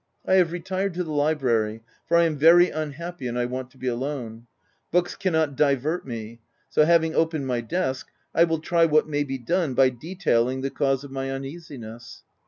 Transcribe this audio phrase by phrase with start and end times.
[0.25, 3.77] I have retired to the library, for I am very unhappy, and I want to
[3.77, 4.47] be alone.
[4.89, 6.39] Books cannot divert me;
[6.69, 10.71] so having opened my desk, I will try what may be done by detailing the
[10.71, 12.23] cause of my un easiness.